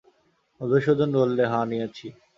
[0.61, 2.07] মধুসূদন বললে, হাঁ নিয়েছি।